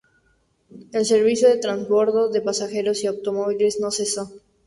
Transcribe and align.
El 0.93 1.05
servicio 1.05 1.47
de 1.47 1.57
transbordo 1.59 2.29
de 2.31 2.41
pasajeros 2.41 3.03
y 3.03 3.05
automóviles 3.05 3.79
no 3.79 3.91
cesó. 3.91 4.31